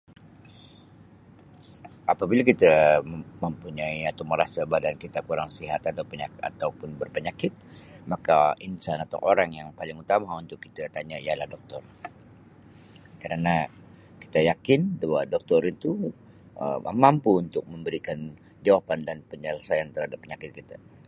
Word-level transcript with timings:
Apabila 2.13 2.41
kita 2.51 2.73
mem-mempunyai 3.09 3.99
atau 4.11 4.23
merasa 4.31 4.59
badan 4.73 4.95
kita 5.03 5.19
kurang 5.27 5.49
sihat 5.57 5.81
atau 5.91 6.03
penya- 6.11 6.41
atau 6.49 6.69
pun 6.79 6.89
berpenyakit 7.01 7.53
maka 8.11 8.37
insan 8.67 8.97
atau 9.05 9.17
orang 9.31 9.49
yang 9.57 9.67
utama 10.03 10.29
untuk 10.43 10.57
kita 10.65 10.81
tanya 10.95 11.17
ialah 11.25 11.47
doktor 11.53 11.81
karna 13.21 13.55
kita 14.23 14.39
yakin 14.49 14.81
bahawa 14.99 15.19
doktor 15.35 15.61
itu 15.73 15.91
Um 16.63 16.83
mampu 17.05 17.31
memberikan 17.73 18.19
jawapan 18.65 18.99
dan 19.07 19.17
penyelesaian 19.31 19.87
terhadap 19.93 20.17
penyakit 20.23 20.49
kita. 20.57 20.75